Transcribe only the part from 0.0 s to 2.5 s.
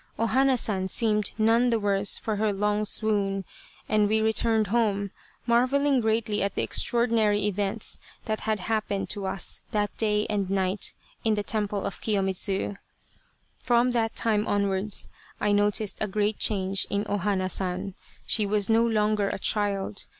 O Hana San seemed none the worse for